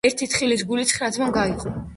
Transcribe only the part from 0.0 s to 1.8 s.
ერთი თხილის გული, ცხრა ძმამ გაიყო